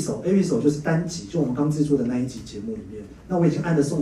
[0.00, 3.98] 首 A 一首就是单集，就我们刚制作的那一集节目里面，那我已经按着送。